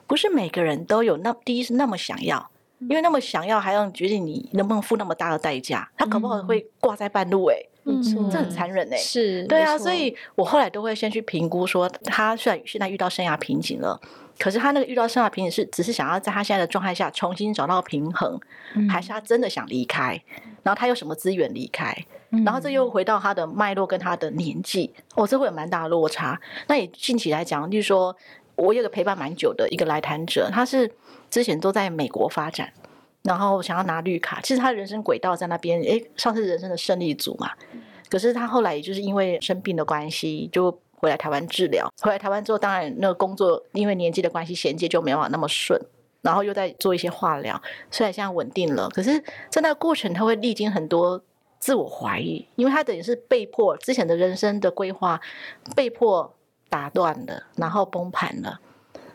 [0.07, 2.51] 不是每个人都有那第一是那么想要，
[2.81, 7.69] 因为那么想要，还要决定你能不能付那么大的代价，他可不可能会挂在半路、欸？
[7.89, 8.17] 诶。
[8.17, 9.03] 嗯，这很残忍哎、欸。
[9.03, 14.01] 是，对啊，所以我后来都会先去评估说，他虽然现在遇到生涯瓶颈了，
[14.39, 18.39] 可是他那个遇到生涯瓶颈是只是想要在他现在的状态下重新找到平衡，
[18.75, 20.21] 嗯、还是他真的想离开？
[20.63, 21.95] 然后他有什么资源离开？
[22.31, 26.39] 嗯、然后这又回到他的脉络跟他的年纪，哦，这会有蛮大的落差。
[26.67, 28.15] 那也近期来讲，就是说
[28.55, 30.91] 我有个陪伴蛮久的一个来谈者，他是
[31.31, 32.71] 之前都在美国发展。
[33.29, 37.51] 然后想要拿绿卡，其实他人生轨道在那边，诶，上次人生的胜利组嘛。
[38.09, 41.93] 可是他后来也就是因为生病的关系，就回来台湾治疗。
[42.01, 45.79] 回来台湾之后，当然那个工作因为年纪的关系，衔接就没有那么顺。
[46.23, 47.61] 然后又在做一些化疗，
[47.91, 51.23] 虽然现在稳定了，可是在那个过程他会历经很多
[51.59, 55.21] 自我怀疑，因为他等于是被迫之前的人生的规划
[55.77, 56.35] 被迫
[56.71, 58.59] 打断了，然后崩盘了，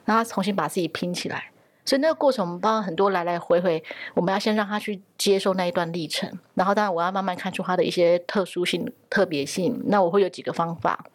[0.05, 1.49] 然后他重新把自己拼起来。
[1.85, 9.81] 所以那个过程，我们帮很多来来回回，我们要先让他去接受那一段历程，然后当然我要慢慢看出他的一些特殊性、特别性。
[9.87, 11.05] 那我会有几个方法，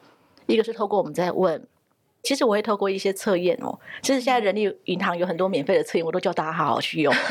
[0.47, 1.67] 一个是透过我们在问。
[2.23, 7.15] 其实我会透过一些测验哦，其实现在人力银行有很多免费的测验，我都叫大家好好去用，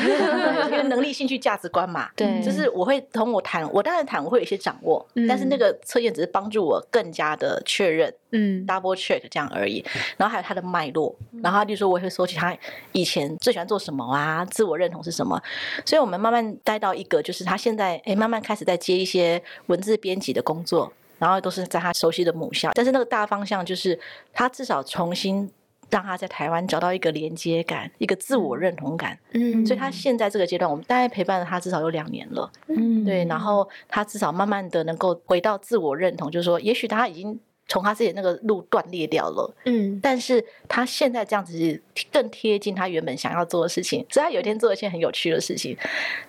[0.70, 2.10] 因为能力、兴趣、价值观嘛。
[2.16, 9.84] 对，就是我会同我谈，我当然谈，我会有一些掌握，嗯、但是那个测验只是帮助我更加的确认，嗯，double check 这样而已。
[10.16, 12.56] 然后还有它的脉络，然后就说我会说起他
[12.92, 15.40] 以前最喜欢做什么啊，自我认同是什么。
[15.84, 20.92] 所以我们慢慢带到一个，就是他现在哎，慢慢开始在接一些文字编辑的工作。
[21.18, 23.98] 然后都是在他熟悉的母校，但是那个大方向就是
[24.32, 25.50] 他至少重新
[25.90, 29.18] 让他在台湾找到一个连接感，一个自我认同感。
[29.32, 32.50] 嗯，所以他现在这个阶段，我们大概陪伴了他至少有两年了。
[32.66, 39.54] 嗯，对，然后他至少慢慢的能够回到自我认同，就是说，也许他已经从他自己那个路断裂掉了。
[39.64, 44.04] 嗯，但是他现在这样子更贴近他原本想要做的事情。
[44.10, 45.74] 所以他有一天做了一件很有趣的事情，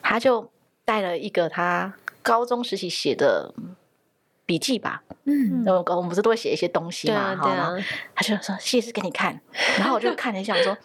[0.02, 0.49] 他就
[0.86, 3.54] 带了一个他高中时期写的。
[4.49, 7.75] 笔记吧，嗯，我我们不是都会写一些东西嘛，哈、啊，
[8.15, 9.39] 他就说谢谢给你看，
[9.77, 10.75] 然后我就看了一下，说，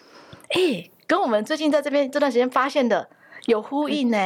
[0.50, 3.08] 哎、欸，跟我们最近在这边这段时间发现的
[3.46, 4.18] 有呼应呢、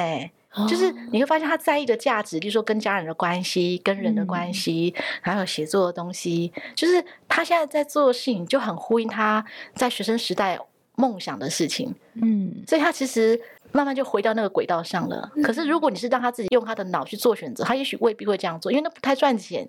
[0.69, 9.45] 就是你会发现他在意的价值，就是说跟家人的关系、跟人的关系，嗯、还有写作的东西，就是他现在在做的事情就很呼应他
[9.77, 10.59] 在学生时代
[10.97, 13.41] 梦想的事情，嗯，所以他其实。
[13.73, 15.31] 慢慢就回到那个轨道上了。
[15.43, 19.69] 可是如果你是让他自己用他的脑去做选择，他也许未必会这样做，因为那不太赚钱。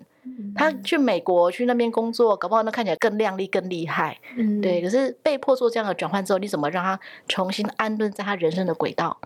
[0.54, 4.18] 他去美国去那边工作，搞不好那看起来更靓丽、更厉害。
[4.36, 4.82] 嗯，对。
[4.82, 9.16] 可是被迫做这样的转换之后，你怎么让他重新安顿在他人生的轨道，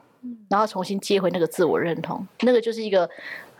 [0.48, 2.24] 然后重新接回那个自我认同？
[2.42, 3.08] 那个就是一个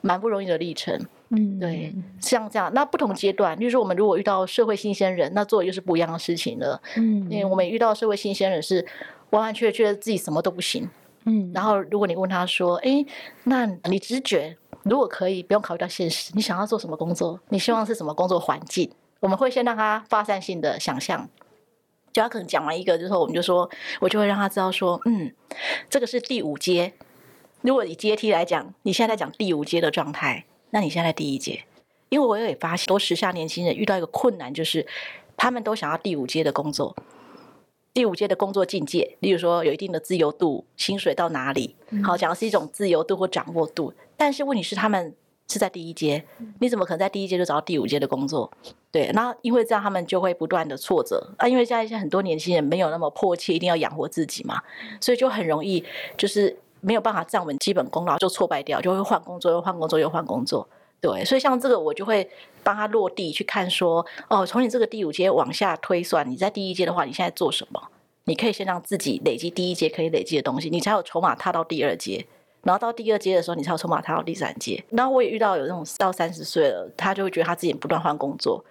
[0.01, 0.97] 蛮不容易的历程。
[1.31, 1.93] 嗯，对。
[2.21, 6.81] 像这样，那不同阶段，例如说我们如果遇到社会新鲜人，那做的又是不一样的事情了。
[6.97, 8.85] 嗯，因为我们遇到社会新鲜人是
[9.31, 10.89] 完完全全觉得自己什么都不行。
[11.25, 13.05] 嗯，然后如果你问他说：“哎，
[13.45, 17.41] 那你直觉如果可以，不用考虑到现实，你想要做什么工作？
[17.49, 21.27] 你希望是什么工作环境？”我们会先让他发散性的想象，
[22.13, 25.33] 就他可能讲完一个之后，我们就说，我就会让他知道说：“嗯，
[25.89, 26.93] 这个是第五阶。
[27.63, 31.65] 如果以阶梯来讲，你现在在讲第五阶的状态，那你现在在第一阶。
[32.11, 34.87] 因为我也发现，多时下年轻人遇到一个困难，就是
[35.39, 36.95] 他们都想要第五阶的工作。”
[37.95, 41.77] 第五阶的工作境界，例如说有一定的自由度，薪水到哪里？
[42.03, 43.95] 好，讲的是一种自由度或掌握度。
[44.17, 45.15] 但是问题是，他们
[45.47, 46.25] 是在第一阶，
[46.59, 48.51] 你怎么可能在第一阶就找到第五阶的工作？
[48.91, 51.47] 对，那因为这样，他们就会不断的挫折啊。
[51.47, 54.61] 因为现在一些很多年轻人没有那么迫切，一定要养活自己嘛，
[55.01, 55.85] 所以就很容易
[56.17, 60.69] 就是没有办法站稳基本功，然后就挫败掉，就会换工作，又换工作，又换工作。
[61.05, 62.27] 对，所以像这个，我就会
[62.63, 67.79] 帮他落地去看，说，哦，从你这个第五阶往下推算，你在第一阶的话，你现在做什么？
[68.25, 72.25] 你可以先让自己累积第一阶可以累积的东西，你才有筹码踏到第二阶，
[72.63, 74.83] 然后到第二阶的时候，你才有筹码踏到第三阶。
[74.89, 78.65] 然后我也遇到有那种到三十岁了，他就会觉得他自己不断换工作，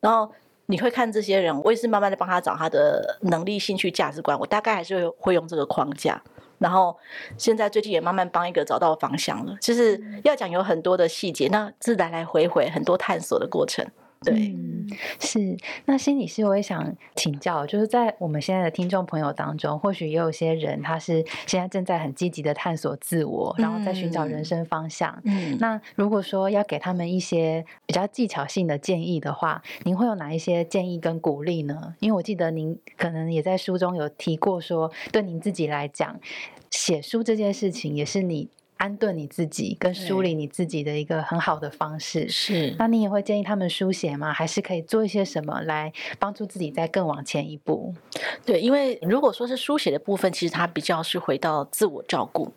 [0.00, 0.32] 然后
[0.64, 6.22] 你会看这些人，我也是慢慢的帮他找他的能力、兴趣、价值观，我大概还是会用这个框架。
[6.58, 6.96] 然后
[7.36, 13.86] 现在最近也慢慢帮一个找到方向了，就是要讲有很多的细节，那是来来回回很多探索的过程。
[14.22, 14.88] 对，嗯，
[15.20, 15.56] 是。
[15.84, 25.20] 那心理师，我也想请教，就是在我们现在的听众朋友当中，或许也有些人他是现在正在很积极的探索自我，然后在寻找人生方向。
[25.24, 31.94] 嗯，那如果说要给他们一些比较技巧性的建议的话，您会有哪一些建议跟鼓励呢？
[32.00, 36.18] 因为我记得您可能也在书中有提过说，说对您自己来讲，
[36.70, 38.48] 写书这件事情也是你。
[38.76, 42.28] 安顿你自己，跟梳理你自己的一个很好的方式。
[42.28, 44.32] 是，那你也会建议他们书写吗？
[44.32, 47.94] 还是可以做一些什么来帮助自己再更往前一步？
[48.44, 52.52] 对，因为如果说是书写的部分，其实它比较是回到自我照顾。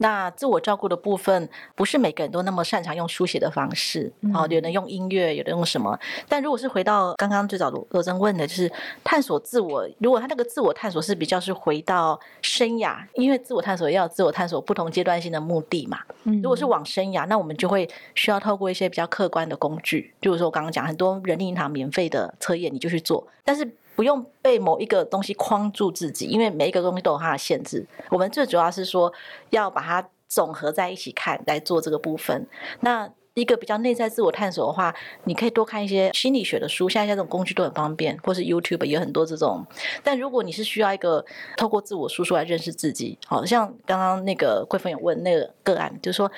[0.00, 5.98] 那自我照顾的部分，不是每个人都那么擅长用书写的方式，好、嗯，有人用音乐，有人用什么？
[6.26, 8.70] 但如果是回到刚刚最早罗罗真问的，就是
[9.04, 9.86] 探索自我。
[9.98, 15.98] 如果他那个自我探索是比较是回到生涯，因为自我探索要自我探索不同阶段性的目的嘛。
[16.24, 23.70] 如果是往生涯，那我们就会需要透过一些比较客观的工具，就是说我刚刚讲很多人力银行免费的测验，你就去做，但是。
[23.96, 27.86] 不用被某一个东西框住自己，因为每一个东西都有它的限制。
[28.10, 29.12] 我们最主要是说
[29.50, 32.46] 要把它总合在一起看来做这个部分。
[32.80, 34.92] 那一个比较内在自我探索的话，
[35.24, 39.64] 你可以多看一些心理学的书，现在这种工具都很方便，或是 YouTube 有很多这种。
[40.02, 41.24] 但如果你是需要一个
[41.56, 46.30] 透过自我输出来认识自己，好像刚刚那个桂芬有问那个个案，就是说，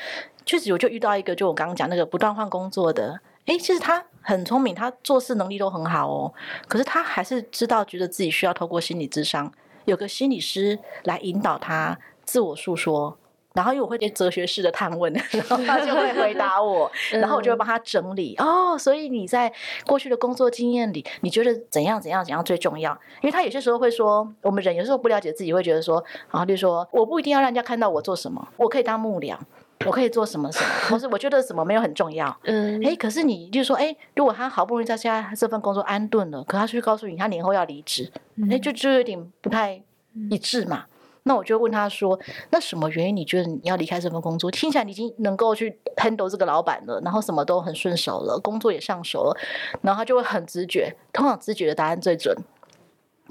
[0.44, 3.18] 确实我就遇到一个，就我刚刚讲那个不断换工作的。
[3.46, 6.32] 诶，其实他很聪明，他做事能力都很好哦。
[6.68, 9.52] 可是他还是知道，觉得自己需要透过心理智商，
[9.84, 13.18] 有个心理师来引导他自我诉说。
[13.54, 18.34] 然后因为我会点哲学式的探问，然后他就会回答我， 然后我就会帮他整理。
[18.38, 19.52] 哦，所以你在
[19.84, 22.98] 过去的工作经验里，你觉得怎样怎样怎样最重要？
[23.20, 29.36] 因为他有些时候会说，我们人有时候不了解自己，会觉得说，然后就说，我不一定要让人家看到我做什么，我可以当幕僚。
[29.86, 32.34] 我可以做什么什么，或是我觉得什么没有很重要。
[32.44, 38.10] 嗯，哎，可是你就说，哎，如果他好不容易在现在这份工作安顿了，可他却告诉你他年后要离职，
[38.50, 39.82] 哎，就就有点不太
[40.30, 40.84] 一致嘛。
[41.24, 42.18] 那我就问他说，
[42.50, 44.50] 那什么原因你觉得你要离开这份工作？
[44.50, 49.36] 听起来你已经能够去 handle 这个老板了，然后什么都很顺手了，工作也上手了，
[49.82, 52.36] 然后他就会很直觉，通常直觉的答案最准。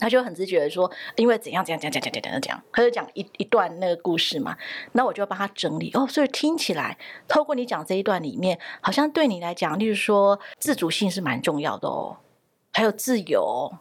[0.02, 4.58] 他就很直觉的说，因为怎样怎样怎样怎样怎样，他就讲一一段那个故事嘛。
[4.94, 12.18] 那我就要帮他整理哦，所以听起来，透过你讲这一段里面，好像对你来讲，例如说自主性是蛮重要的哦，
[12.74, 13.72] 还有自由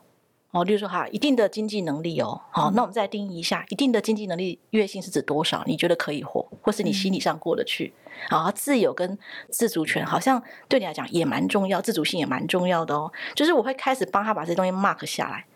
[0.50, 5.64] 哦，例如说哈，一定的经济能力哦，好，那我们再定义一下，一定的经济能力月薪是指多少？
[5.66, 7.94] 你觉得可以活，或是你心理上过得去？
[8.28, 13.10] 啊，自由跟自主权好像对你来讲也蛮重要，自主性也蛮重要的哦。
[13.34, 15.46] 就是我会开始帮他把这些东西 mark 下来。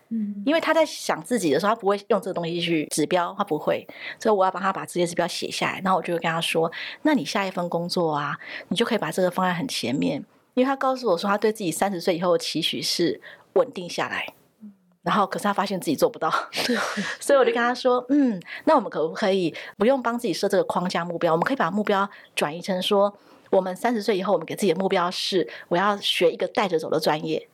[0.44, 3.86] 因为他在想自己的时候，他不会用这个东西去指标，他不会，
[4.18, 5.80] 所以我要帮他把这些指标写下来。
[5.84, 6.70] 然后我就会跟他说
[7.02, 10.24] ：“那你下一份工作啊，你就可以把这个放在很前面。”
[10.54, 13.20] 因为他告诉我说，他对自己三十岁以后的期许是
[13.54, 14.32] 稳定下来。
[15.02, 16.30] 然后，可是他发现自己做不到，
[17.20, 21.32] 所以我就跟他说：“嗯，那我们可不可以不用帮自己设这个框架目标？
[21.32, 23.14] 我们可以把目标转移成说，
[23.50, 27.48] 我们三十岁以后，我们给自己的目标是，我要学一个带着走的专业。”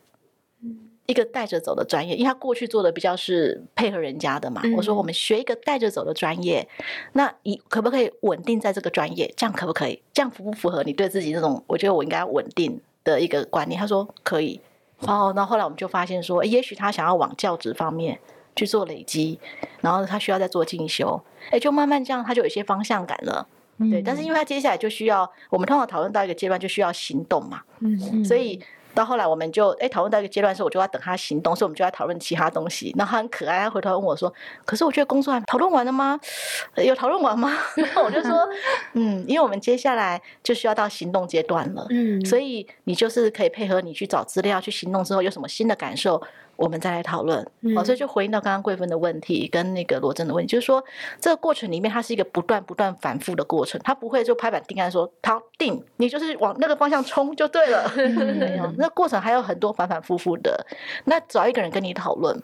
[1.07, 4.61] 一个带着走的专业，因为他过去做的比较是配合人家的嘛。
[4.63, 6.65] 嗯、我说我们学一个带着走的专业，
[7.13, 9.33] 那你可不可以稳定在这个专业？
[9.35, 10.01] 这样可不可以？
[10.13, 11.61] 这样符不符合你对自己这种？
[11.67, 13.79] 我觉得我应该要稳定的一个观念。
[13.79, 14.61] 他说可以。
[14.99, 18.19] 哦，那后来我们就发现说，也许他想要往教职方面
[18.55, 19.39] 去做累积，
[19.81, 21.19] 然后他需要再做进修。
[21.49, 23.45] 哎，就慢慢这样，他就有一些方向感了。
[23.79, 27.63] 嗯、对，但是因为他接下来就需要，我们通常讨论到一个阶段就需要行动嘛。
[27.79, 28.61] 嗯，嗯，所以。
[28.93, 32.93] 到后来，我们就哎讨论到一个阶段的时候，我就要等他行动，所以我们就要讨论其他东西。
[32.97, 34.33] 然后他很可爱，他回头问我说
[34.65, 36.19] ：“可是我觉得工作还讨论完了吗？
[36.77, 38.47] 有讨论完吗？”然 后我就说
[38.93, 46.21] ：“嗯，因为我们接下来就需要到行动阶段了，嗯，所以你就是可以配合你去找资料，去行动之后有什么新的感受。”
[46.55, 47.43] 我们再来讨论，
[47.75, 50.83] 好，所以就回应到刚刚桂芬的问题跟那个罗真的问题，就是说
[51.19, 60.65] 这个过程里面它是一个不断不断反复的过程，它不会就拍板定案说它定，你就是往那个方向冲就对了， 没有，那过程还有很多反反复复的。
[61.05, 62.39] 那找一个人跟你讨论，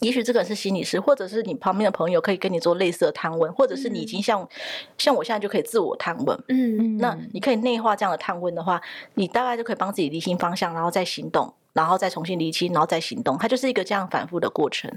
[0.00, 4.48] 也许这个人是心理师，或者是你旁边的朋友可以跟你做类似的探问，或者是你已经像
[4.98, 8.80] 像我现在就可以自我探问，嗯，那你可以内化这样的探问的话，
[9.14, 11.54] 你大概就可以帮自己厘清方向，然后再行动。
[11.72, 14.90] 然后再重新厘清，然后再行动，它就是一个这样反复的过程。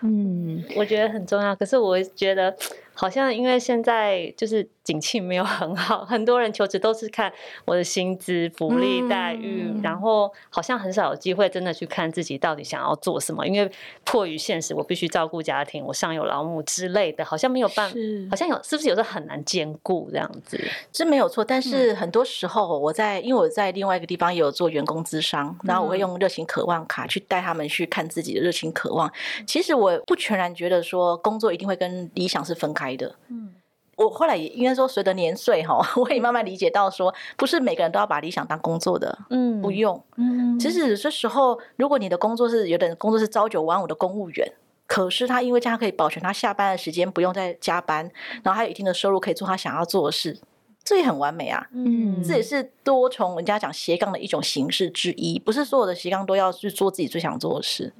[0.00, 1.54] 嗯，我觉得很重要。
[1.56, 2.56] 可是我觉得。
[2.96, 7.32] 好像因为现在就是景气没有很好，很多人求职都是看
[7.64, 13.46] 我的薪资、福利待遇，嗯、然后好像很少有机会真的去看自己到底想要做什么。
[13.46, 13.70] 因为
[14.04, 17.96] 迫于现实，我必须照顾家庭，我上有老母之类的，好像没有办法，
[18.30, 20.58] 好像有是不是有时候很难兼顾这样子？
[20.92, 29.12] 是没有错，但是很多时候我在，因为我在另外一个地方也有做员工咨商，然后我会用热情渴望卡去带他们去看自己的热情渴望。
[29.46, 33.54] 其实我不全然觉得说工作一定会跟理想是分开的，嗯，
[33.96, 44.52] 我后来也应该说，随着年岁哈， 我也慢慢理解到说，不是每个人都要把理想当工作的，嗯，不用，嗯，其实有些时候，如果你的工作是有的人工作是朝九晚五的公务员，
[44.86, 48.10] 可是他因为这样可以保全他下班的时间，不用再加班，
[48.44, 50.38] 然后还有一定的收入可以做他想要做的事，
[50.86, 51.66] 这也很完美啊。
[51.72, 57.92] 嗯，这也是多重人家讲斜杠的一种形式之一，不是所有的斜杠都要去做自己最想做的事。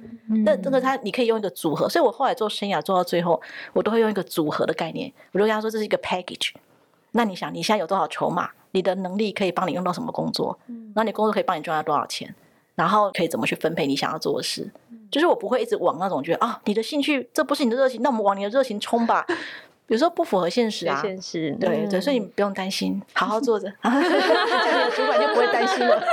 [0.45, 3.41] 那这个他你可以用一个组合，所以我后来做生涯做到最后，
[3.73, 5.11] 我都会用一个组合的概念。
[5.33, 6.53] 我就跟他说这是一个 package。
[7.11, 8.49] 那你想，你现在有多少筹码？
[8.71, 10.57] 你的能力可以帮你用到什么工作？
[10.67, 12.33] 嗯，那你工作可以帮你赚到多少钱？
[12.75, 14.69] 然后可以怎么去分配你想要做的事？
[15.09, 19.25] 就是我不会一直往那种觉得啊，你的兴趣这不是你的热情，那我们往你的热情冲吧。
[19.87, 26.03] 有时候不符合现实啊，现实对、所以你不用担心，好好坐着， 这样你的主管就不会担心了。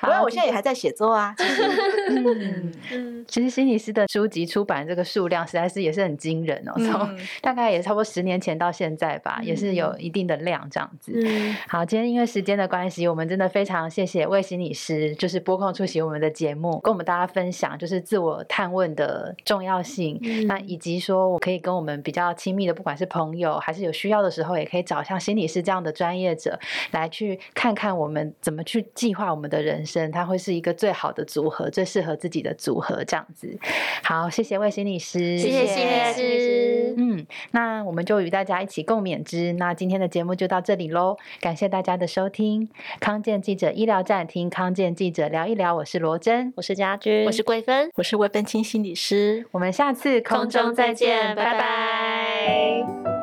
[0.00, 1.34] 不然我现在也还在写作啊。
[1.36, 1.62] 其实，
[2.10, 11.12] 嗯嗯，其实心理师的书籍出版这个数量实在是也是很惊人哦，从 大概也差不多十年前到现在吧，也是有一定的量这样子。
[11.14, 22.34] 嗯，好，今天因为时间的关系，我们真的非常谢谢魏心理师，就是拨空出席我们的节目，跟我们大家分享就是自我探问的重要性，那以及说我可以跟我们比较。
[22.46, 26.56] 亲密的，不管是朋友还是有需要的时候，也可以找像心理师这样的专业者
[26.92, 33.58] 来去看看我们怎么去计划我们的人生，它会是一个最好的组合，最适合自己的组合这样子。
[34.04, 36.94] 好，谢谢魏心理师，谢谢心理师。
[36.96, 39.52] 嗯，那我们就与大家一起共勉之。
[39.54, 42.68] 那今天的节目就到这里喽，感谢大家的收听。
[43.00, 45.74] 康健记者医疗站，听康健记者聊一聊。
[45.74, 49.44] 我是罗真，我是家君，我是桂芬，我是魏芬清心理师。
[49.50, 51.58] 我们下次空中再见，拜拜。
[51.58, 53.15] 拜拜。